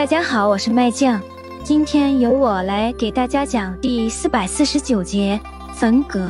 [0.00, 1.20] 大家好，我是麦酱，
[1.62, 5.38] 今天由我来给大家讲第四百四十九节
[5.74, 6.26] 粉葛。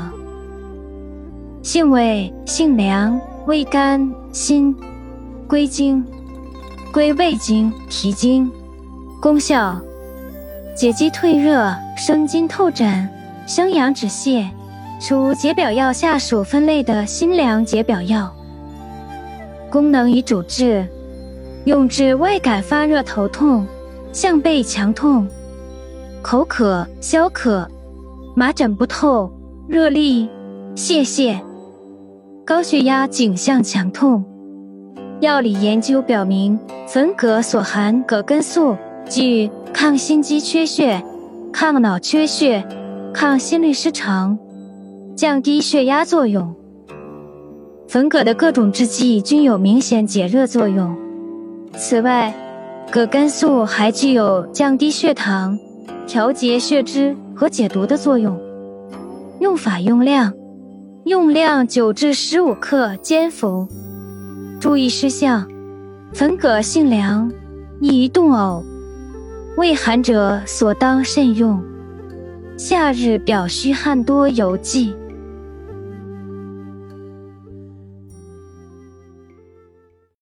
[1.63, 4.77] 性味性凉，味甘辛，
[5.47, 6.05] 归经
[6.93, 8.51] 归胃经、脾经。
[9.23, 9.81] 功效
[10.75, 13.09] 解肌退热、生津透疹、
[13.47, 14.49] 生阳止泻，
[15.01, 18.35] 属解表药下属分类的辛凉解表药。
[19.71, 20.85] 功能与主治。
[21.65, 23.67] 用治外感发热、头痛、
[24.13, 25.29] 项背强痛、
[26.23, 27.69] 口渴、消渴、
[28.35, 29.31] 麻疹不透、
[29.69, 30.27] 热痢、
[30.75, 31.39] 泄泻、
[32.47, 34.25] 高血压、颈项强痛。
[35.21, 38.75] 药理研究表明，粉葛所含葛根素
[39.07, 41.03] 具抗心肌缺血、
[41.53, 42.67] 抗脑缺血、
[43.13, 44.39] 抗心律失常、
[45.15, 46.55] 降低血压作用。
[47.87, 50.97] 粉葛的各种制剂均有明显解热作用。
[51.77, 52.35] 此外，
[52.91, 55.59] 葛根素还具有降低血糖、
[56.07, 58.39] 调节血脂和解毒的作用。
[59.39, 60.33] 用法用量：
[61.05, 63.67] 用量九至十五克煎服。
[64.61, 65.49] 注意事项：
[66.13, 67.33] 粉葛性凉，
[67.81, 68.63] 易于冻呕，
[69.57, 71.63] 畏寒者所当慎用。
[72.59, 74.95] 夏日表虚汗多，有忌。